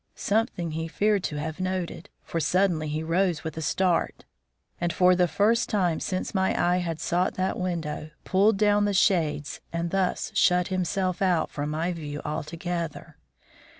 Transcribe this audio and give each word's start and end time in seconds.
Something 0.15 0.71
he 0.71 0.87
feared 0.87 1.23
to 1.25 1.35
have 1.35 1.59
noted, 1.59 2.09
for 2.23 2.39
suddenly 2.39 2.87
he 2.87 3.03
rose 3.03 3.43
with 3.43 3.55
a 3.55 3.61
start, 3.61 4.25
and, 4.81 4.91
for 4.91 5.15
the 5.15 5.27
first 5.27 5.69
time 5.69 5.99
since 5.99 6.33
my 6.33 6.59
eyes 6.59 6.83
had 6.83 6.99
sought 6.99 7.35
that 7.35 7.59
window, 7.59 8.09
pulled 8.23 8.57
down 8.57 8.85
the 8.85 8.95
shades 8.95 9.61
and 9.71 9.91
thus 9.91 10.31
shut 10.33 10.69
himself 10.69 11.21
out 11.21 11.51
from 11.51 11.69
my 11.69 11.93
view 11.93 12.19
altogether. 12.25 13.17